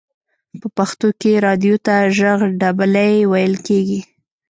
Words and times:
په 0.61 0.67
پښتو 0.77 1.07
کې 1.19 1.31
رادیو 1.45 1.75
ته 1.85 1.95
ژغ 2.17 2.39
ډبلی 2.61 3.13
ویل 3.31 3.53
کیږی. 3.67 4.01